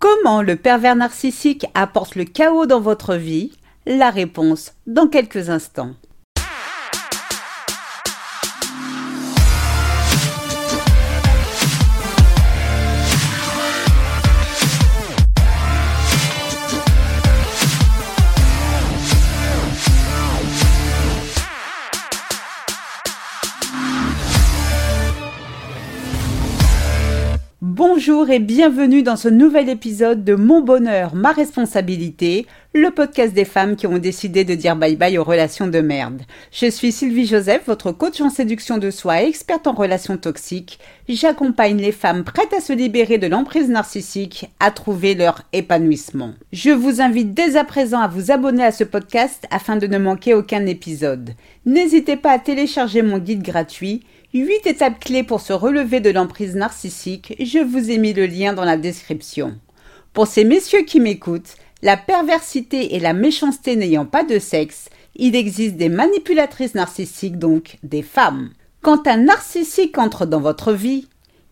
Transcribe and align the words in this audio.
Comment 0.00 0.40
le 0.40 0.56
pervers 0.56 0.96
narcissique 0.96 1.66
apporte 1.74 2.16
le 2.16 2.24
chaos 2.24 2.64
dans 2.64 2.80
votre 2.80 3.16
vie? 3.16 3.52
La 3.84 4.08
réponse 4.08 4.72
dans 4.86 5.06
quelques 5.06 5.50
instants. 5.50 5.94
Bonjour 27.82 28.28
et 28.28 28.40
bienvenue 28.40 29.02
dans 29.02 29.16
ce 29.16 29.30
nouvel 29.30 29.70
épisode 29.70 30.22
de 30.22 30.34
Mon 30.34 30.60
bonheur, 30.60 31.14
ma 31.14 31.32
responsabilité, 31.32 32.46
le 32.74 32.90
podcast 32.90 33.32
des 33.32 33.46
femmes 33.46 33.74
qui 33.74 33.86
ont 33.86 33.96
décidé 33.96 34.44
de 34.44 34.54
dire 34.54 34.76
bye 34.76 34.96
bye 34.96 35.16
aux 35.16 35.24
relations 35.24 35.66
de 35.66 35.80
merde. 35.80 36.20
Je 36.52 36.66
suis 36.66 36.92
Sylvie 36.92 37.24
Joseph, 37.24 37.62
votre 37.66 37.90
coach 37.90 38.20
en 38.20 38.28
séduction 38.28 38.76
de 38.76 38.90
soi 38.90 39.22
et 39.22 39.28
experte 39.28 39.66
en 39.66 39.72
relations 39.72 40.18
toxiques. 40.18 40.78
J'accompagne 41.08 41.78
les 41.78 41.90
femmes 41.90 42.22
prêtes 42.22 42.52
à 42.52 42.60
se 42.60 42.74
libérer 42.74 43.16
de 43.16 43.28
l'emprise 43.28 43.70
narcissique 43.70 44.50
à 44.60 44.70
trouver 44.70 45.14
leur 45.14 45.40
épanouissement. 45.54 46.34
Je 46.52 46.72
vous 46.72 47.00
invite 47.00 47.32
dès 47.32 47.56
à 47.56 47.64
présent 47.64 48.00
à 48.00 48.08
vous 48.08 48.30
abonner 48.30 48.62
à 48.62 48.72
ce 48.72 48.84
podcast 48.84 49.46
afin 49.50 49.76
de 49.76 49.86
ne 49.86 49.96
manquer 49.96 50.34
aucun 50.34 50.66
épisode. 50.66 51.30
N'hésitez 51.64 52.16
pas 52.16 52.32
à 52.32 52.38
télécharger 52.38 53.00
mon 53.00 53.16
guide 53.16 53.42
gratuit 53.42 54.02
8 54.32 54.68
étapes 54.68 55.00
clés 55.00 55.24
pour 55.24 55.40
se 55.40 55.52
relever 55.52 55.98
de 55.98 56.10
l'emprise 56.10 56.54
narcissique, 56.54 57.34
je 57.40 57.58
vous 57.58 57.90
ai 57.90 57.98
mis 57.98 58.12
le 58.12 58.26
lien 58.26 58.52
dans 58.52 58.64
la 58.64 58.76
description. 58.76 59.58
Pour 60.12 60.28
ces 60.28 60.44
messieurs 60.44 60.82
qui 60.82 61.00
m'écoutent, 61.00 61.56
la 61.82 61.96
perversité 61.96 62.94
et 62.94 63.00
la 63.00 63.12
méchanceté 63.12 63.74
n'ayant 63.74 64.06
pas 64.06 64.22
de 64.22 64.38
sexe, 64.38 64.88
il 65.16 65.34
existe 65.34 65.74
des 65.74 65.88
manipulatrices 65.88 66.76
narcissiques, 66.76 67.40
donc 67.40 67.78
des 67.82 68.02
femmes. 68.02 68.50
Quand 68.82 69.08
un 69.08 69.16
narcissique 69.16 69.98
entre 69.98 70.26
dans 70.26 70.40
votre 70.40 70.72
vie, 70.72 71.08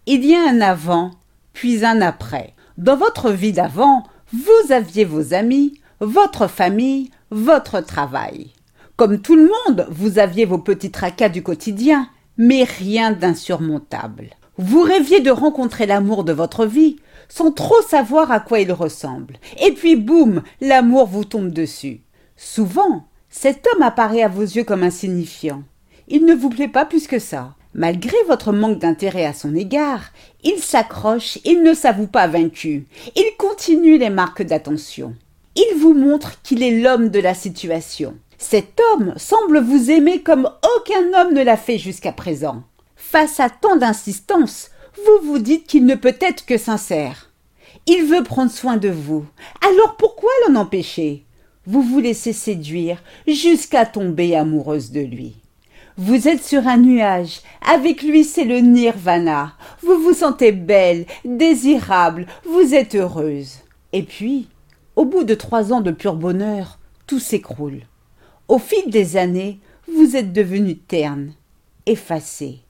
il 0.06 0.25
y 0.25 0.37
a 0.37 0.49
un 0.49 0.61
avant, 0.61 1.11
puis 1.55 1.84
un 1.84 2.01
après. 2.01 2.55
Dans 2.77 2.97
votre 2.97 3.33
vie 3.33 3.53
d'avant, 3.53 4.05
vous 4.33 4.73
aviez 4.73 5.05
vos 5.05 5.34
amis, 5.34 5.81
votre 5.99 6.47
famille, 6.47 7.11
votre 7.33 7.81
travail. 7.81 8.53
Comme 8.95 9.21
tout 9.21 9.34
le 9.34 9.51
monde, 9.67 9.89
vous 9.91 10.21
aviez 10.21 10.45
vos 10.45 10.59
petits 10.59 10.93
tracas 10.93 11.29
du 11.29 11.43
quotidien, 11.43 12.09
mais 12.39 12.64
rien 12.64 13.12
d'insurmontable. 13.12 14.31
Vous 14.56 14.81
rêviez 14.81 15.20
de 15.20 15.31
rencontrer 15.31 15.86
l'amour 15.86 16.25
de 16.25 16.33
votre 16.33 16.67
vie, 16.67 16.97
sans 17.28 17.53
trop 17.53 17.81
savoir 17.83 18.33
à 18.33 18.41
quoi 18.41 18.61
il 18.61 18.72
ressemble. 18.72 19.36
Et 19.62 19.72
puis 19.72 19.97
boum, 19.97 20.42
l'amour 20.61 21.06
vous 21.06 21.25
tombe 21.25 21.50
dessus. 21.50 22.00
Souvent, 22.36 23.05
cet 23.28 23.66
homme 23.66 23.83
apparaît 23.83 24.22
à 24.22 24.28
vos 24.28 24.42
yeux 24.42 24.64
comme 24.64 24.83
insignifiant. 24.83 25.62
Il 26.09 26.25
ne 26.25 26.34
vous 26.34 26.48
plaît 26.48 26.69
pas 26.69 26.86
plus 26.86 27.06
que 27.06 27.19
ça. 27.19 27.55
Malgré 27.75 28.16
votre 28.27 28.53
manque 28.53 28.78
d'intérêt 28.78 29.27
à 29.27 29.34
son 29.34 29.55
égard, 29.55 30.11
il 30.42 30.59
s'accroche, 30.59 31.39
il 31.44 31.62
ne 31.62 31.75
s'avoue 31.75 32.06
pas 32.06 32.27
vaincu, 32.27 32.86
il 33.14 33.31
continue 33.36 33.98
les 33.98 34.11
marques 34.11 34.42
d'attention. 34.42 35.14
Il 35.55 35.78
vous 35.78 35.92
montre 35.92 36.41
qu'il 36.42 36.62
est 36.62 36.81
l'homme 36.81 37.11
de 37.11 37.20
la 37.20 37.34
situation. 37.34 38.16
Cet 38.39 38.81
homme 38.92 39.14
semble 39.17 39.61
vous 39.61 39.91
aimer 39.91 40.22
comme 40.22 40.48
aucun 40.77 41.12
homme 41.12 41.34
ne 41.34 41.42
l'a 41.42 41.56
fait 41.56 41.77
jusqu'à 41.77 42.12
présent. 42.12 42.62
Face 42.94 43.41
à 43.41 43.50
tant 43.50 43.75
d'insistance, 43.77 44.70
vous 44.97 45.27
vous 45.27 45.39
dites 45.41 45.67
qu'il 45.67 45.84
ne 45.84 45.97
peut 45.97 46.17
être 46.20 46.47
que 46.47 46.56
sincère. 46.56 47.31
Il 47.86 48.05
veut 48.05 48.22
prendre 48.22 48.53
soin 48.53 48.77
de 48.77 48.89
vous. 48.89 49.27
Alors 49.69 49.97
pourquoi 49.97 50.31
l'en 50.47 50.55
empêcher? 50.55 51.25
Vous 51.66 51.83
vous 51.83 51.98
laissez 51.98 52.33
séduire 52.33 53.03
jusqu'à 53.27 53.84
tomber 53.84 54.36
amoureuse 54.36 54.92
de 54.92 55.00
lui. 55.00 55.34
Vous 55.97 56.28
êtes 56.28 56.44
sur 56.44 56.69
un 56.69 56.77
nuage, 56.77 57.41
avec 57.69 58.03
lui 58.03 58.22
c'est 58.22 58.44
le 58.44 58.60
nirvana. 58.60 59.54
Vous 59.82 59.98
vous 60.00 60.15
sentez 60.15 60.53
belle, 60.53 61.06
désirable, 61.25 62.27
vous 62.44 62.72
êtes 62.72 62.94
heureuse. 62.94 63.56
Et 63.93 64.04
puis, 64.04 64.48
au 64.94 65.04
bout 65.04 65.25
de 65.25 65.34
trois 65.34 65.72
ans 65.72 65.81
de 65.81 65.91
pur 65.91 66.15
bonheur, 66.15 66.78
tout 67.09 67.19
s'écroule. 67.19 67.88
Au 68.48 68.59
fil 68.59 68.88
des 68.88 69.19
années, 69.19 69.60
vous 69.92 70.16
êtes 70.16 70.32
devenu 70.32 70.78
terne, 70.78 71.32
effacé. 71.84 72.60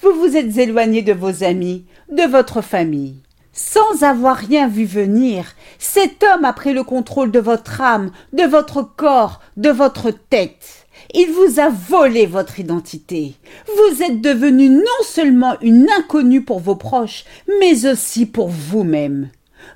Vous 0.00 0.12
vous 0.12 0.34
êtes 0.34 0.56
éloigné 0.56 1.02
de 1.02 1.12
vos 1.12 1.44
amis, 1.44 1.84
de 2.10 2.22
votre 2.22 2.62
famille. 2.62 3.16
Sans 3.52 4.02
avoir 4.02 4.36
rien 4.36 4.66
vu 4.66 4.86
venir, 4.86 5.44
cet 5.78 6.24
homme 6.24 6.46
a 6.46 6.54
pris 6.54 6.72
le 6.72 6.84
contrôle 6.84 7.30
de 7.30 7.38
votre 7.38 7.82
âme, 7.82 8.12
de 8.32 8.44
votre 8.44 8.80
corps, 8.82 9.40
de 9.58 9.68
votre 9.68 10.10
tête. 10.10 10.86
Il 11.12 11.30
vous 11.32 11.60
a 11.60 11.68
volé 11.68 12.24
votre 12.24 12.58
identité. 12.58 13.34
Vous 13.66 14.02
êtes 14.02 14.22
devenu 14.22 14.70
non 14.70 15.02
seulement 15.02 15.60
une 15.60 15.86
inconnue 15.98 16.44
pour 16.44 16.60
vos 16.60 16.76
proches, 16.76 17.24
mais 17.60 17.86
aussi 17.86 18.24
pour 18.24 18.48
vous-même. 18.48 19.28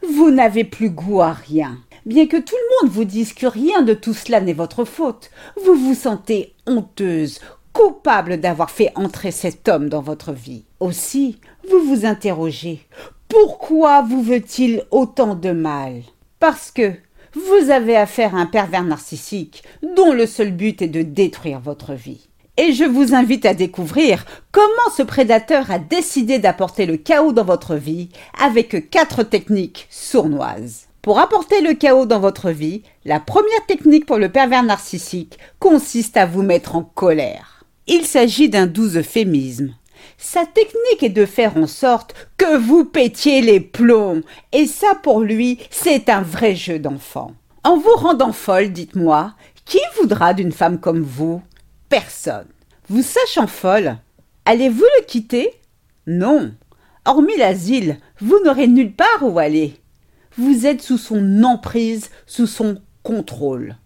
Vous 0.08 0.30
n'avez 0.30 0.64
plus 0.64 0.88
goût 0.88 1.20
à 1.20 1.32
rien. 1.32 1.76
Bien 2.10 2.26
que 2.26 2.38
tout 2.38 2.56
le 2.56 2.82
monde 2.88 2.92
vous 2.92 3.04
dise 3.04 3.32
que 3.32 3.46
rien 3.46 3.82
de 3.82 3.94
tout 3.94 4.14
cela 4.14 4.40
n'est 4.40 4.52
votre 4.52 4.84
faute, 4.84 5.30
vous 5.64 5.76
vous 5.76 5.94
sentez 5.94 6.56
honteuse, 6.66 7.38
coupable 7.72 8.40
d'avoir 8.40 8.72
fait 8.72 8.90
entrer 8.96 9.30
cet 9.30 9.68
homme 9.68 9.88
dans 9.88 10.00
votre 10.00 10.32
vie. 10.32 10.64
Aussi, 10.80 11.38
vous 11.70 11.78
vous 11.84 12.06
interrogez 12.06 12.80
pourquoi 13.28 14.02
vous 14.02 14.24
veut-il 14.24 14.82
autant 14.90 15.36
de 15.36 15.52
mal? 15.52 16.02
Parce 16.40 16.72
que 16.72 16.94
vous 17.34 17.70
avez 17.70 17.96
affaire 17.96 18.34
à 18.34 18.40
un 18.40 18.46
pervers 18.46 18.82
narcissique 18.82 19.62
dont 19.94 20.12
le 20.12 20.26
seul 20.26 20.50
but 20.50 20.82
est 20.82 20.88
de 20.88 21.02
détruire 21.02 21.60
votre 21.60 21.94
vie. 21.94 22.28
Et 22.56 22.72
je 22.72 22.82
vous 22.82 23.14
invite 23.14 23.46
à 23.46 23.54
découvrir 23.54 24.26
comment 24.50 24.66
ce 24.96 25.04
prédateur 25.04 25.70
a 25.70 25.78
décidé 25.78 26.40
d'apporter 26.40 26.86
le 26.86 26.96
chaos 26.96 27.30
dans 27.30 27.44
votre 27.44 27.76
vie 27.76 28.08
avec 28.42 28.90
quatre 28.90 29.22
techniques 29.22 29.86
sournoises. 29.90 30.89
Pour 31.02 31.18
apporter 31.18 31.62
le 31.62 31.72
chaos 31.72 32.04
dans 32.04 32.20
votre 32.20 32.50
vie, 32.50 32.82
la 33.06 33.20
première 33.20 33.64
technique 33.66 34.04
pour 34.04 34.18
le 34.18 34.28
pervers 34.28 34.62
narcissique 34.62 35.38
consiste 35.58 36.18
à 36.18 36.26
vous 36.26 36.42
mettre 36.42 36.76
en 36.76 36.82
colère. 36.82 37.64
Il 37.86 38.04
s'agit 38.04 38.50
d'un 38.50 38.66
doux 38.66 38.96
euphémisme. 38.96 39.74
Sa 40.18 40.44
technique 40.44 41.02
est 41.02 41.08
de 41.08 41.24
faire 41.24 41.56
en 41.56 41.66
sorte 41.66 42.14
que 42.36 42.58
vous 42.58 42.84
pétiez 42.84 43.40
les 43.40 43.60
plombs, 43.60 44.20
et 44.52 44.66
ça 44.66 44.94
pour 45.02 45.20
lui, 45.20 45.58
c'est 45.70 46.10
un 46.10 46.20
vrai 46.20 46.54
jeu 46.54 46.78
d'enfant. 46.78 47.32
En 47.64 47.78
vous 47.78 47.96
rendant 47.96 48.32
folle, 48.32 48.70
dites-moi, 48.70 49.32
qui 49.64 49.80
voudra 49.98 50.34
d'une 50.34 50.52
femme 50.52 50.80
comme 50.80 51.02
vous? 51.02 51.40
Personne. 51.88 52.48
Vous 52.90 53.02
sachant 53.02 53.46
folle, 53.46 53.96
allez-vous 54.44 54.86
le 54.98 55.04
quitter? 55.06 55.50
Non. 56.06 56.52
Hormis 57.06 57.38
l'asile, 57.38 57.98
vous 58.20 58.38
n'aurez 58.44 58.66
nulle 58.66 58.92
part 58.92 59.22
où 59.22 59.38
aller 59.38 59.79
vous 60.36 60.66
êtes 60.66 60.82
sous 60.82 60.98
son 60.98 61.42
emprise, 61.42 62.10
sous 62.26 62.46
son 62.46 62.80
contrôle. 63.02 63.76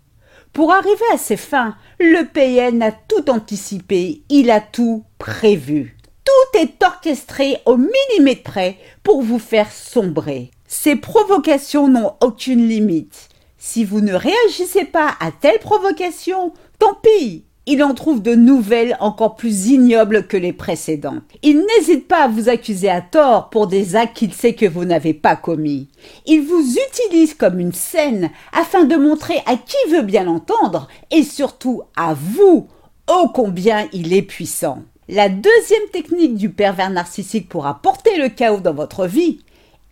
Pour 0.53 0.73
arriver 0.73 1.05
à 1.13 1.19
ses 1.19 1.37
fins, 1.37 1.77
le 1.99 2.25
PN 2.25 2.83
a 2.83 2.93
tout 2.93 3.29
anticipé, 3.29 4.23
il 4.29 4.51
a 4.51 4.61
tout 4.61 5.05
prévu. 5.19 5.97
Tout 6.25 6.59
est 6.59 6.83
orchestré 6.83 7.59
au 7.67 7.77
millimètre 7.77 8.45
près 8.45 8.79
pour 9.03 9.23
vous 9.23 9.39
faire 9.39 9.71
sombrer. 9.73 10.51
Ces 10.67 10.97
provocations 10.97 11.89
n'ont 11.89 12.15
aucune 12.21 12.69
limite. 12.69 13.29
Si 13.59 13.85
vous 13.85 14.01
ne 14.01 14.15
réagissez 14.15 14.85
pas 14.85 15.15
à 15.21 15.33
telle 15.33 15.59
provocation, 15.59 16.53
tant 16.79 16.95
pis, 17.03 17.45
il 17.67 17.83
en 17.83 17.95
trouve 17.95 18.21
de 18.21 18.35
nouvelles 18.35 18.97
encore 19.01 19.37
plus 19.37 19.69
ignobles 19.69 20.27
que 20.27 20.37
les 20.37 20.53
précédentes. 20.53 21.23
Il 21.43 21.65
n'hésite 21.67 22.07
pas 22.07 22.25
à 22.25 22.29
vous 22.29 22.49
accuser 22.49 22.91
à 22.91 23.01
tort 23.01 23.49
pour 23.51 23.67
des 23.67 23.97
actes 23.97 24.17
qu'il 24.17 24.35
sait 24.35 24.55
que 24.55 24.67
vous 24.67 24.85
n'avez 24.85 25.15
pas 25.15 25.37
commis. 25.37 25.89
Il 26.27 26.43
vous 26.43 26.77
utilise 26.91 27.35
comme 27.35 27.59
une 27.59 27.73
scène 27.73 28.31
afin 28.53 28.85
de 28.85 28.97
montrer 28.97 29.39
à 29.47 29.57
qui 29.57 29.91
veut 29.91 30.03
bien 30.03 30.25
l'entendre 30.25 30.89
et 31.11 31.23
surtout 31.23 31.83
à 31.97 32.15
vous 32.15 32.69
ô 33.09 33.29
combien 33.29 33.89
il 33.93 34.13
est 34.13 34.23
puissant. 34.23 34.83
La 35.09 35.29
deuxième 35.29 35.89
technique 35.93 36.37
du 36.37 36.51
pervers 36.51 36.91
narcissique 36.91 37.49
pour 37.49 37.67
apporter 37.67 38.17
le 38.17 38.29
chaos 38.29 38.61
dans 38.61 38.75
votre 38.75 39.07
vie 39.07 39.41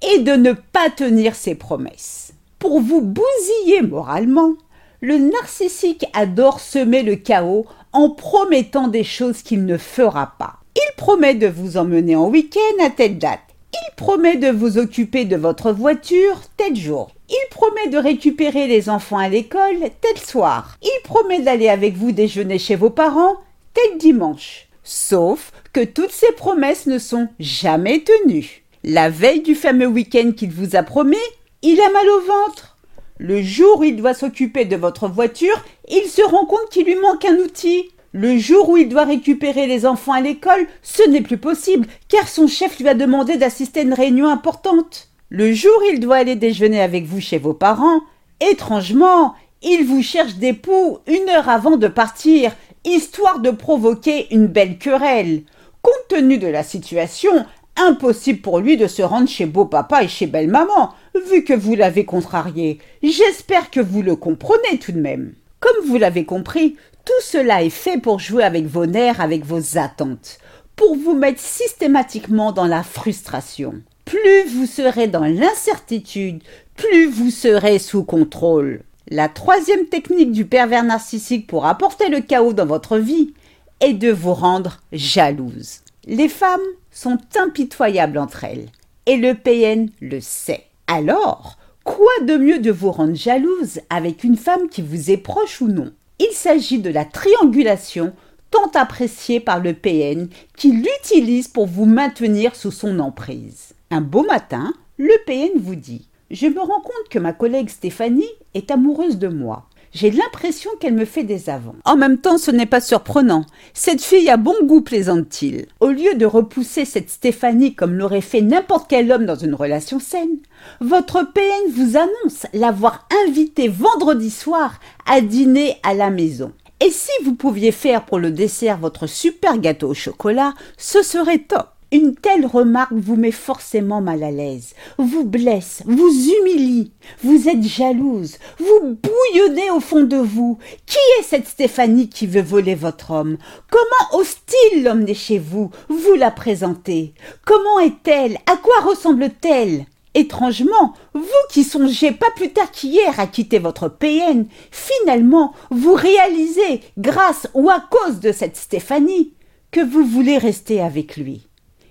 est 0.02 0.20
de 0.20 0.32
ne 0.32 0.52
pas 0.52 0.90
tenir 0.90 1.34
ses 1.34 1.54
promesses. 1.54 2.32
Pour 2.58 2.80
vous 2.80 3.00
bousiller 3.02 3.82
moralement, 3.82 4.54
le 5.02 5.18
narcissique 5.18 6.06
adore 6.14 6.60
semer 6.60 7.02
le 7.02 7.16
chaos 7.16 7.66
en 7.92 8.08
promettant 8.08 8.86
des 8.86 9.02
choses 9.02 9.42
qu'il 9.42 9.66
ne 9.66 9.76
fera 9.76 10.34
pas. 10.38 10.60
Il 10.76 10.96
promet 10.96 11.34
de 11.34 11.48
vous 11.48 11.76
emmener 11.76 12.14
en 12.14 12.28
week-end 12.28 12.84
à 12.84 12.88
telle 12.88 13.18
date. 13.18 13.40
Il 13.74 13.94
promet 13.96 14.36
de 14.36 14.48
vous 14.48 14.78
occuper 14.78 15.24
de 15.24 15.36
votre 15.36 15.72
voiture 15.72 16.40
tel 16.56 16.76
jour. 16.76 17.10
Il 17.28 17.48
promet 17.50 17.88
de 17.88 17.98
récupérer 17.98 18.68
les 18.68 18.88
enfants 18.88 19.18
à 19.18 19.28
l'école 19.28 19.90
tel 20.00 20.18
soir. 20.18 20.78
Il 20.82 21.00
promet 21.02 21.40
d'aller 21.40 21.68
avec 21.68 21.96
vous 21.96 22.12
déjeuner 22.12 22.60
chez 22.60 22.76
vos 22.76 22.90
parents 22.90 23.36
tel 23.74 23.98
dimanche. 23.98 24.68
Sauf 24.84 25.52
que 25.72 25.84
toutes 25.84 26.12
ces 26.12 26.32
promesses 26.32 26.86
ne 26.86 26.98
sont 26.98 27.28
jamais 27.40 28.04
tenues. 28.04 28.62
La 28.84 29.10
veille 29.10 29.42
du 29.42 29.56
fameux 29.56 29.86
week-end 29.86 30.30
qu'il 30.36 30.52
vous 30.52 30.76
a 30.76 30.84
promis, 30.84 31.16
il 31.62 31.80
a 31.80 31.90
mal 31.90 32.08
au 32.08 32.20
ventre. 32.20 32.71
Le 33.18 33.42
jour 33.42 33.80
où 33.80 33.84
il 33.84 33.96
doit 33.96 34.14
s'occuper 34.14 34.64
de 34.64 34.76
votre 34.76 35.08
voiture, 35.08 35.62
il 35.88 36.04
se 36.08 36.22
rend 36.22 36.46
compte 36.46 36.68
qu'il 36.70 36.86
lui 36.86 36.96
manque 36.96 37.24
un 37.24 37.36
outil. 37.36 37.90
Le 38.12 38.38
jour 38.38 38.68
où 38.68 38.76
il 38.76 38.88
doit 38.88 39.04
récupérer 39.04 39.66
les 39.66 39.86
enfants 39.86 40.12
à 40.12 40.20
l'école, 40.20 40.66
ce 40.82 41.08
n'est 41.08 41.20
plus 41.22 41.38
possible, 41.38 41.86
car 42.08 42.28
son 42.28 42.46
chef 42.46 42.78
lui 42.78 42.88
a 42.88 42.94
demandé 42.94 43.36
d'assister 43.36 43.80
à 43.80 43.82
une 43.84 43.94
réunion 43.94 44.28
importante. 44.28 45.08
Le 45.28 45.52
jour 45.52 45.72
où 45.80 45.90
il 45.92 46.00
doit 46.00 46.16
aller 46.16 46.36
déjeuner 46.36 46.80
avec 46.80 47.04
vous 47.04 47.20
chez 47.20 47.38
vos 47.38 47.54
parents, 47.54 48.00
étrangement, 48.40 49.34
il 49.62 49.84
vous 49.84 50.02
cherche 50.02 50.34
des 50.34 50.52
poux 50.52 50.98
une 51.06 51.28
heure 51.30 51.48
avant 51.48 51.76
de 51.76 51.88
partir, 51.88 52.52
histoire 52.84 53.38
de 53.38 53.50
provoquer 53.50 54.34
une 54.34 54.46
belle 54.46 54.78
querelle. 54.78 55.42
Compte 55.80 56.08
tenu 56.08 56.38
de 56.38 56.48
la 56.48 56.62
situation, 56.62 57.46
impossible 57.76 58.40
pour 58.40 58.60
lui 58.60 58.76
de 58.76 58.86
se 58.86 59.02
rendre 59.02 59.28
chez 59.28 59.46
beau 59.46 59.64
papa 59.64 60.02
et 60.02 60.08
chez 60.08 60.26
belle 60.26 60.48
maman, 60.48 60.92
vu 61.30 61.44
que 61.44 61.54
vous 61.54 61.74
l'avez 61.74 62.04
contrarié. 62.04 62.78
J'espère 63.02 63.70
que 63.70 63.80
vous 63.80 64.02
le 64.02 64.16
comprenez 64.16 64.78
tout 64.80 64.92
de 64.92 65.00
même. 65.00 65.34
Comme 65.60 65.86
vous 65.86 65.98
l'avez 65.98 66.24
compris, 66.24 66.76
tout 67.04 67.12
cela 67.22 67.62
est 67.62 67.70
fait 67.70 67.98
pour 67.98 68.18
jouer 68.18 68.44
avec 68.44 68.66
vos 68.66 68.86
nerfs, 68.86 69.20
avec 69.20 69.44
vos 69.44 69.78
attentes, 69.78 70.38
pour 70.76 70.96
vous 70.96 71.14
mettre 71.14 71.40
systématiquement 71.40 72.52
dans 72.52 72.66
la 72.66 72.82
frustration. 72.82 73.74
Plus 74.04 74.44
vous 74.48 74.66
serez 74.66 75.08
dans 75.08 75.24
l'incertitude, 75.24 76.42
plus 76.76 77.06
vous 77.06 77.30
serez 77.30 77.78
sous 77.78 78.04
contrôle. 78.04 78.82
La 79.08 79.28
troisième 79.28 79.86
technique 79.86 80.32
du 80.32 80.44
pervers 80.44 80.84
narcissique 80.84 81.46
pour 81.46 81.66
apporter 81.66 82.08
le 82.08 82.20
chaos 82.20 82.52
dans 82.52 82.66
votre 82.66 82.98
vie 82.98 83.34
est 83.80 83.94
de 83.94 84.10
vous 84.10 84.34
rendre 84.34 84.80
jalouse. 84.92 85.80
Les 86.06 86.28
femmes 86.28 86.60
sont 86.90 87.18
impitoyables 87.36 88.18
entre 88.18 88.42
elles, 88.42 88.68
et 89.06 89.16
le 89.16 89.34
PN 89.34 89.88
le 90.00 90.20
sait. 90.20 90.64
Alors, 90.88 91.58
quoi 91.84 92.10
de 92.26 92.36
mieux 92.36 92.58
de 92.58 92.72
vous 92.72 92.90
rendre 92.90 93.14
jalouse 93.14 93.80
avec 93.88 94.24
une 94.24 94.36
femme 94.36 94.68
qui 94.68 94.82
vous 94.82 95.12
est 95.12 95.16
proche 95.16 95.60
ou 95.60 95.68
non? 95.68 95.92
Il 96.18 96.32
s'agit 96.32 96.80
de 96.80 96.90
la 96.90 97.04
triangulation 97.04 98.12
tant 98.50 98.70
appréciée 98.74 99.38
par 99.38 99.60
le 99.60 99.74
PN 99.74 100.28
qui 100.56 100.72
l'utilise 100.72 101.46
pour 101.46 101.66
vous 101.66 101.86
maintenir 101.86 102.56
sous 102.56 102.72
son 102.72 102.98
emprise. 102.98 103.72
Un 103.92 104.00
beau 104.00 104.24
matin, 104.24 104.74
le 104.98 105.14
PN 105.24 105.60
vous 105.60 105.76
dit 105.76 106.08
Je 106.32 106.48
me 106.48 106.60
rends 106.60 106.80
compte 106.80 107.08
que 107.10 107.20
ma 107.20 107.32
collègue 107.32 107.68
Stéphanie 107.68 108.28
est 108.54 108.72
amoureuse 108.72 109.18
de 109.18 109.28
moi. 109.28 109.68
J'ai 109.92 110.10
l'impression 110.10 110.70
qu'elle 110.80 110.94
me 110.94 111.04
fait 111.04 111.22
des 111.22 111.50
avants. 111.50 111.74
En 111.84 111.96
même 111.96 112.16
temps, 112.16 112.38
ce 112.38 112.50
n'est 112.50 112.66
pas 112.66 112.80
surprenant. 112.80 113.44
Cette 113.74 114.02
fille 114.02 114.30
a 114.30 114.38
bon 114.38 114.54
goût, 114.62 114.80
plaisante-t-il. 114.80 115.66
Au 115.80 115.88
lieu 115.88 116.14
de 116.14 116.24
repousser 116.24 116.86
cette 116.86 117.10
Stéphanie 117.10 117.74
comme 117.74 117.94
l'aurait 117.94 118.22
fait 118.22 118.40
n'importe 118.40 118.88
quel 118.88 119.12
homme 119.12 119.26
dans 119.26 119.36
une 119.36 119.54
relation 119.54 120.00
saine, 120.00 120.38
votre 120.80 121.30
PN 121.34 121.72
vous 121.74 121.98
annonce 121.98 122.46
l'avoir 122.54 123.06
invitée 123.26 123.68
vendredi 123.68 124.30
soir 124.30 124.80
à 125.06 125.20
dîner 125.20 125.76
à 125.82 125.92
la 125.92 126.08
maison. 126.08 126.52
Et 126.80 126.90
si 126.90 127.12
vous 127.22 127.34
pouviez 127.34 127.70
faire 127.70 128.06
pour 128.06 128.18
le 128.18 128.30
dessert 128.30 128.78
votre 128.78 129.06
super 129.06 129.58
gâteau 129.58 129.90
au 129.90 129.94
chocolat, 129.94 130.54
ce 130.78 131.02
serait 131.02 131.38
top. 131.38 131.68
Une 131.92 132.14
telle 132.14 132.46
remarque 132.46 132.94
vous 132.94 133.16
met 133.16 133.32
forcément 133.32 134.00
mal 134.00 134.22
à 134.22 134.30
l'aise, 134.30 134.72
vous 134.96 135.24
blesse, 135.24 135.82
vous 135.84 136.08
humilie, 136.08 136.90
vous 137.22 137.50
êtes 137.50 137.62
jalouse, 137.62 138.38
vous 138.58 138.96
bouillonnez 139.02 139.70
au 139.70 139.80
fond 139.80 140.00
de 140.00 140.16
vous. 140.16 140.56
Qui 140.86 140.96
est 141.18 141.22
cette 141.22 141.46
Stéphanie 141.46 142.08
qui 142.08 142.26
veut 142.26 142.40
voler 142.40 142.74
votre 142.74 143.10
homme? 143.10 143.36
Comment 143.70 144.18
ose-t-il 144.18 144.84
l'emmener 144.84 145.12
chez 145.12 145.38
vous 145.38 145.70
Vous 145.90 146.14
la 146.14 146.30
présentez? 146.30 147.12
Comment 147.44 147.80
est-elle? 147.80 148.38
À 148.50 148.56
quoi 148.56 148.80
ressemble-t-elle? 148.88 149.84
Étrangement, 150.14 150.94
vous 151.12 151.22
qui 151.50 151.62
songez 151.62 152.12
pas 152.12 152.30
plus 152.36 152.54
tard 152.54 152.70
qu'hier 152.70 153.20
à 153.20 153.26
quitter 153.26 153.58
votre 153.58 153.88
PN, 153.88 154.46
finalement, 154.70 155.52
vous 155.70 155.92
réalisez, 155.92 156.80
grâce 156.96 157.48
ou 157.52 157.68
à 157.68 157.80
cause 157.80 158.20
de 158.20 158.32
cette 158.32 158.56
Stéphanie, 158.56 159.34
que 159.70 159.84
vous 159.84 160.06
voulez 160.06 160.38
rester 160.38 160.80
avec 160.80 161.18
lui. 161.18 161.48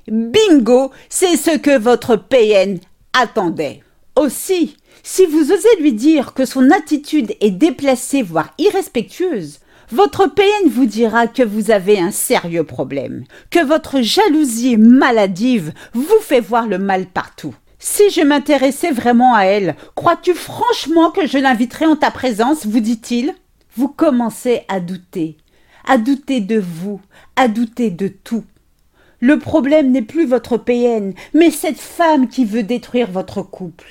Bingo, 0.07 0.91
c'est 1.09 1.37
ce 1.37 1.57
que 1.57 1.77
votre 1.77 2.15
PN 2.15 2.79
attendait. 3.13 3.83
Aussi, 4.15 4.77
si 5.03 5.25
vous 5.25 5.51
osez 5.51 5.75
lui 5.79 5.93
dire 5.93 6.33
que 6.33 6.45
son 6.45 6.69
attitude 6.71 7.33
est 7.39 7.51
déplacée, 7.51 8.21
voire 8.21 8.53
irrespectueuse, 8.57 9.59
votre 9.91 10.27
PN 10.27 10.69
vous 10.69 10.85
dira 10.85 11.27
que 11.27 11.43
vous 11.43 11.69
avez 11.69 11.99
un 11.99 12.11
sérieux 12.11 12.63
problème, 12.63 13.25
que 13.49 13.63
votre 13.63 14.01
jalousie 14.01 14.77
maladive 14.77 15.73
vous 15.93 16.19
fait 16.21 16.39
voir 16.39 16.67
le 16.67 16.77
mal 16.77 17.07
partout. 17.07 17.53
Si 17.77 18.09
je 18.09 18.21
m'intéressais 18.21 18.91
vraiment 18.91 19.33
à 19.35 19.43
elle, 19.43 19.75
crois-tu 19.95 20.33
franchement 20.33 21.11
que 21.11 21.27
je 21.27 21.37
l'inviterais 21.37 21.87
en 21.87 21.95
ta 21.95 22.11
présence 22.11 22.65
vous 22.65 22.79
dit-il? 22.79 23.33
Vous 23.75 23.87
commencez 23.87 24.61
à 24.67 24.79
douter, 24.79 25.37
à 25.87 25.97
douter 25.97 26.41
de 26.41 26.59
vous, 26.59 27.01
à 27.35 27.47
douter 27.47 27.89
de 27.89 28.07
tout. 28.07 28.43
Le 29.21 29.37
problème 29.37 29.91
n'est 29.91 30.01
plus 30.01 30.25
votre 30.25 30.57
PN, 30.57 31.13
mais 31.35 31.51
cette 31.51 31.79
femme 31.79 32.27
qui 32.27 32.43
veut 32.43 32.63
détruire 32.63 33.11
votre 33.11 33.43
couple. 33.43 33.85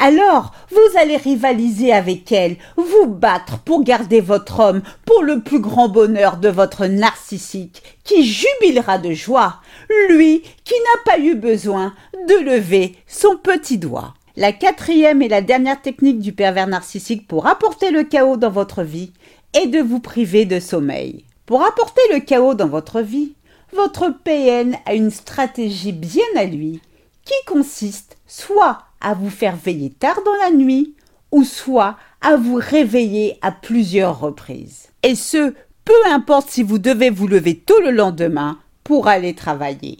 Alors, 0.00 0.52
vous 0.70 0.98
allez 0.98 1.16
rivaliser 1.16 1.92
avec 1.92 2.32
elle, 2.32 2.56
vous 2.76 3.06
battre 3.06 3.60
pour 3.60 3.84
garder 3.84 4.20
votre 4.20 4.58
homme, 4.58 4.82
pour 5.04 5.22
le 5.22 5.42
plus 5.42 5.60
grand 5.60 5.88
bonheur 5.88 6.38
de 6.38 6.48
votre 6.48 6.86
narcissique, 6.86 7.84
qui 8.02 8.24
jubilera 8.24 8.98
de 8.98 9.12
joie, 9.12 9.60
lui 10.08 10.42
qui 10.64 10.74
n'a 10.74 11.12
pas 11.12 11.20
eu 11.20 11.36
besoin 11.36 11.94
de 12.28 12.44
lever 12.44 12.96
son 13.06 13.36
petit 13.36 13.78
doigt. 13.78 14.14
La 14.36 14.50
quatrième 14.50 15.22
et 15.22 15.28
la 15.28 15.40
dernière 15.40 15.80
technique 15.80 16.18
du 16.18 16.32
pervers 16.32 16.66
narcissique 16.66 17.28
pour 17.28 17.46
apporter 17.46 17.92
le 17.92 18.02
chaos 18.02 18.36
dans 18.36 18.50
votre 18.50 18.82
vie 18.82 19.12
est 19.52 19.68
de 19.68 19.78
vous 19.78 20.00
priver 20.00 20.46
de 20.46 20.58
sommeil. 20.58 21.24
Pour 21.46 21.64
apporter 21.64 22.02
le 22.12 22.18
chaos 22.18 22.54
dans 22.54 22.66
votre 22.66 23.00
vie, 23.00 23.34
votre 23.74 24.10
PN 24.22 24.76
a 24.86 24.94
une 24.94 25.10
stratégie 25.10 25.92
bien 25.92 26.24
à 26.36 26.44
lui 26.44 26.80
qui 27.24 27.34
consiste 27.46 28.16
soit 28.26 28.78
à 29.00 29.14
vous 29.14 29.30
faire 29.30 29.56
veiller 29.56 29.90
tard 29.90 30.20
dans 30.24 30.34
la 30.44 30.50
nuit 30.50 30.94
ou 31.32 31.44
soit 31.44 31.96
à 32.20 32.36
vous 32.36 32.54
réveiller 32.54 33.38
à 33.42 33.50
plusieurs 33.50 34.20
reprises. 34.20 34.88
Et 35.02 35.14
ce, 35.14 35.54
peu 35.84 36.06
importe 36.06 36.50
si 36.50 36.62
vous 36.62 36.78
devez 36.78 37.10
vous 37.10 37.26
lever 37.26 37.58
tôt 37.58 37.80
le 37.80 37.90
lendemain 37.90 38.58
pour 38.84 39.08
aller 39.08 39.34
travailler. 39.34 39.98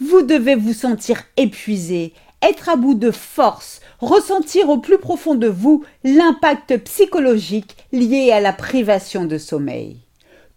Vous 0.00 0.22
devez 0.22 0.56
vous 0.56 0.72
sentir 0.72 1.22
épuisé, 1.36 2.12
être 2.42 2.68
à 2.68 2.76
bout 2.76 2.94
de 2.94 3.10
force, 3.10 3.80
ressentir 4.00 4.68
au 4.68 4.78
plus 4.78 4.98
profond 4.98 5.36
de 5.36 5.48
vous 5.48 5.84
l'impact 6.02 6.76
psychologique 6.78 7.76
lié 7.92 8.32
à 8.32 8.40
la 8.40 8.52
privation 8.52 9.24
de 9.24 9.38
sommeil. 9.38 9.98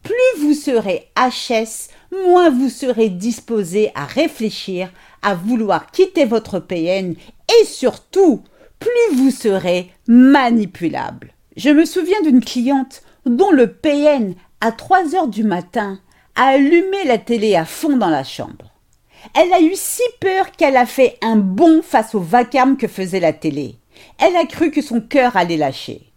Plus 0.02 0.42
vous 0.42 0.54
serez 0.54 1.10
HS, 1.16 1.90
moins 2.24 2.50
vous 2.50 2.70
serez 2.70 3.10
disposé 3.10 3.92
à 3.96 4.06
réfléchir, 4.06 4.92
à 5.22 5.36
vouloir 5.36 5.92
quitter 5.92 6.26
votre 6.26 6.60
PN 6.60 7.16
et 7.62 7.66
surtout, 7.66 8.44
plus 8.80 9.16
vous 9.16 9.32
serez 9.32 9.92
manipulable. 10.08 11.34
Je 11.58 11.70
me 11.70 11.86
souviens 11.86 12.22
d'une 12.22 12.44
cliente 12.44 13.02
dont 13.26 13.52
le 13.52 13.72
PN, 13.72 14.36
à 14.62 14.72
3 14.72 15.16
heures 15.16 15.28
du 15.28 15.44
matin, 15.44 16.00
a 16.36 16.48
allumé 16.48 17.06
la 17.06 17.18
télé 17.18 17.56
à 17.56 17.66
fond 17.66 17.98
dans 17.98 18.10
la 18.10 18.24
chambre. 18.24 18.74
Elle 19.34 19.52
a 19.54 19.62
eu 19.62 19.74
si 19.76 20.04
peur 20.20 20.52
qu'elle 20.52 20.78
a 20.78 20.86
fait 20.86 21.18
un 21.22 21.38
bond 21.38 21.82
face 21.82 22.14
au 22.14 22.20
vacarme 22.20 22.78
que 22.78 22.88
faisait 22.88 23.20
la 23.20 23.34
télé. 23.34 23.76
Elle 24.20 24.36
a 24.36 24.46
cru 24.46 24.72
que 24.72 24.82
son 24.82 25.02
cœur 25.02 25.36
allait 25.36 25.58
lâcher. 25.58 26.12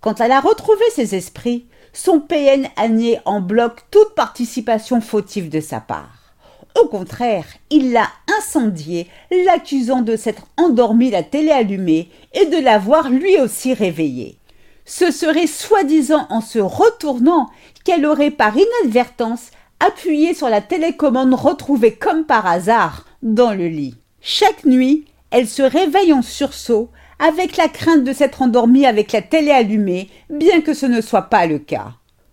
Quand 0.00 0.20
elle 0.20 0.32
a 0.32 0.40
retrouvé 0.40 0.84
ses 0.94 1.14
esprits, 1.14 1.66
son 1.92 2.20
PN 2.20 2.68
a 2.76 2.88
nié 2.88 3.18
en 3.24 3.40
bloc 3.40 3.82
toute 3.90 4.14
participation 4.14 5.00
fautive 5.00 5.48
de 5.48 5.60
sa 5.60 5.80
part. 5.80 6.34
Au 6.80 6.86
contraire, 6.86 7.46
il 7.70 7.92
l'a 7.92 8.08
incendié, 8.38 9.08
l'accusant 9.46 10.02
de 10.02 10.16
s'être 10.16 10.46
endormi 10.56 11.10
la 11.10 11.22
télé 11.22 11.50
allumée 11.50 12.10
et 12.34 12.46
de 12.46 12.58
l'avoir 12.58 13.10
lui 13.10 13.38
aussi 13.40 13.74
réveillé. 13.74 14.38
Ce 14.84 15.10
serait 15.10 15.46
soi-disant 15.46 16.26
en 16.30 16.40
se 16.40 16.58
retournant 16.58 17.50
qu'elle 17.84 18.06
aurait 18.06 18.30
par 18.30 18.54
inadvertance 18.56 19.50
appuyé 19.80 20.34
sur 20.34 20.48
la 20.48 20.60
télécommande 20.60 21.34
retrouvée 21.34 21.94
comme 21.94 22.24
par 22.24 22.46
hasard 22.46 23.04
dans 23.22 23.52
le 23.52 23.68
lit. 23.68 23.96
Chaque 24.20 24.64
nuit, 24.64 25.04
elle 25.30 25.48
se 25.48 25.62
réveille 25.62 26.12
en 26.12 26.22
sursaut 26.22 26.90
avec 27.18 27.56
la 27.56 27.68
crainte 27.68 28.04
de 28.04 28.12
s'être 28.12 28.42
endormie 28.42 28.86
avec 28.86 29.12
la 29.12 29.22
télé 29.22 29.50
allumée, 29.50 30.08
bien 30.30 30.60
que 30.60 30.74
ce 30.74 30.86
ne 30.86 31.00
soit 31.00 31.22
pas 31.22 31.46
le 31.46 31.58
cas. 31.58 31.92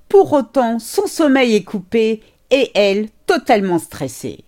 Pour 0.10 0.34
autant, 0.34 0.80
son 0.80 1.08
sommeil 1.08 1.56
est 1.56 1.64
coupé 1.64 2.22
et 2.52 2.72
elle 2.76 3.10
totalement 3.26 3.80
stressée. 3.80 4.44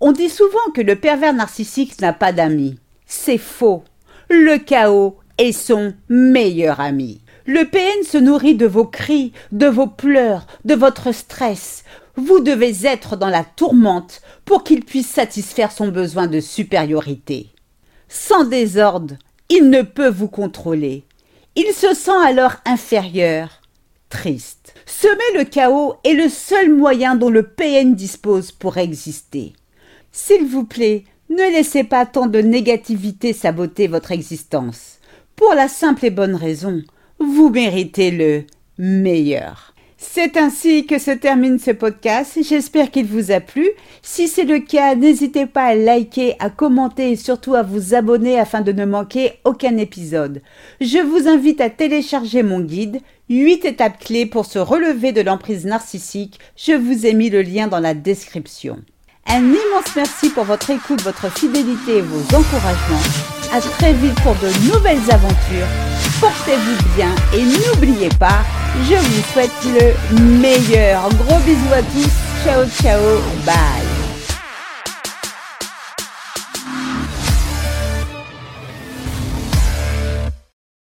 On 0.00 0.12
dit 0.12 0.28
souvent 0.28 0.70
que 0.74 0.80
le 0.80 0.96
pervers 0.96 1.32
narcissique 1.32 2.00
n'a 2.00 2.12
pas 2.12 2.32
d'amis. 2.32 2.78
C'est 3.06 3.38
faux. 3.38 3.84
Le 4.28 4.58
chaos 4.58 5.16
est 5.38 5.52
son 5.52 5.94
meilleur 6.08 6.80
ami. 6.80 7.20
Le 7.46 7.64
PN 7.64 8.04
se 8.04 8.18
nourrit 8.18 8.54
de 8.54 8.66
vos 8.66 8.84
cris, 8.84 9.32
de 9.50 9.66
vos 9.66 9.86
pleurs, 9.86 10.46
de 10.64 10.74
votre 10.74 11.12
stress. 11.12 11.84
Vous 12.16 12.40
devez 12.40 12.84
être 12.84 13.16
dans 13.16 13.28
la 13.28 13.42
tourmente 13.42 14.22
pour 14.44 14.64
qu'il 14.64 14.84
puisse 14.84 15.08
satisfaire 15.08 15.72
son 15.72 15.88
besoin 15.88 16.26
de 16.26 16.40
supériorité. 16.40 17.48
Sans 18.08 18.44
désordre 18.44 19.16
Il 19.48 19.70
ne 19.70 19.82
peut 19.82 20.08
vous 20.08 20.28
contrôler. 20.28 21.04
Il 21.54 21.72
se 21.74 21.94
sent 21.94 22.10
alors 22.24 22.54
inférieur, 22.64 23.60
triste. 24.08 24.74
Semer 24.86 25.38
le 25.38 25.44
chaos 25.44 25.94
est 26.04 26.14
le 26.14 26.28
seul 26.28 26.72
moyen 26.72 27.14
dont 27.14 27.30
le 27.30 27.42
PN 27.42 27.94
dispose 27.94 28.52
pour 28.52 28.78
exister. 28.78 29.52
S'il 30.12 30.46
vous 30.46 30.64
plaît, 30.64 31.04
ne 31.30 31.52
laissez 31.52 31.84
pas 31.84 32.06
tant 32.06 32.26
de 32.26 32.40
négativité 32.40 33.32
saboter 33.32 33.86
votre 33.86 34.12
existence. 34.12 34.98
Pour 35.36 35.54
la 35.54 35.68
simple 35.68 36.06
et 36.06 36.10
bonne 36.10 36.34
raison, 36.34 36.82
vous 37.18 37.48
méritez 37.48 38.10
le 38.10 38.44
meilleur. 38.78 39.71
C'est 40.04 40.36
ainsi 40.36 40.84
que 40.84 40.98
se 40.98 41.12
termine 41.12 41.60
ce 41.60 41.70
podcast. 41.70 42.36
J'espère 42.42 42.90
qu'il 42.90 43.06
vous 43.06 43.30
a 43.30 43.40
plu. 43.40 43.70
Si 44.02 44.26
c'est 44.26 44.44
le 44.44 44.58
cas, 44.58 44.96
n'hésitez 44.96 45.46
pas 45.46 45.62
à 45.62 45.74
liker, 45.74 46.34
à 46.40 46.50
commenter 46.50 47.12
et 47.12 47.16
surtout 47.16 47.54
à 47.54 47.62
vous 47.62 47.94
abonner 47.94 48.38
afin 48.38 48.60
de 48.62 48.72
ne 48.72 48.84
manquer 48.84 49.34
aucun 49.44 49.76
épisode. 49.78 50.42
Je 50.80 50.98
vous 50.98 51.28
invite 51.28 51.60
à 51.60 51.70
télécharger 51.70 52.42
mon 52.42 52.60
guide 52.60 53.00
8 53.30 53.64
étapes 53.64 54.00
clés 54.00 54.26
pour 54.26 54.44
se 54.44 54.58
relever 54.58 55.12
de 55.12 55.22
l'emprise 55.22 55.64
narcissique. 55.64 56.40
Je 56.56 56.72
vous 56.72 57.06
ai 57.06 57.14
mis 57.14 57.30
le 57.30 57.40
lien 57.40 57.68
dans 57.68 57.80
la 57.80 57.94
description. 57.94 58.82
Un 59.26 59.40
immense 59.40 59.94
merci 59.96 60.30
pour 60.30 60.44
votre 60.44 60.70
écoute, 60.70 61.00
votre 61.02 61.30
fidélité 61.30 61.98
et 61.98 62.02
vos 62.02 62.36
encouragements. 62.36 63.31
À 63.54 63.60
très 63.60 63.92
vite 63.92 64.14
pour 64.22 64.34
de 64.36 64.48
nouvelles 64.72 65.10
aventures. 65.10 65.66
Portez-vous 66.20 66.94
bien 66.96 67.14
et 67.34 67.42
n'oubliez 67.42 68.08
pas, 68.18 68.44
je 68.82 68.94
vous 68.94 69.22
souhaite 69.32 69.50
le 69.64 70.18
meilleur. 70.40 71.08
Gros 71.10 71.38
bisous 71.40 71.74
à 71.74 71.82
tous. 71.82 72.08
Ciao, 72.44 72.64
ciao. 72.80 73.20
Bye. 73.44 73.91